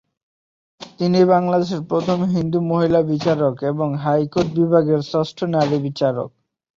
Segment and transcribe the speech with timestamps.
[0.99, 6.29] তিনি বাংলাদেশের প্রথম হিন্দু মহিলা বিচারক এবং হাইকোর্ট বিভাগের ষষ্ঠ নারী বিচারক।